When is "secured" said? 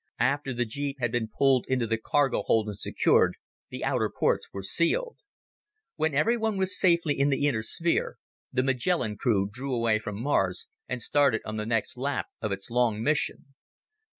2.75-3.35